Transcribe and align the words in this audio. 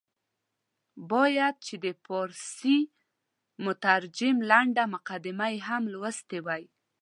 باید 1.11 1.55
چې 1.65 1.75
د 1.83 1.85
فارسي 2.05 2.79
مترجم 3.65 4.35
لنډه 4.51 4.83
مقدمه 4.93 5.47
یې 5.53 5.59
هم 5.67 5.83
لوستې 5.93 6.39
وای. 6.45 6.63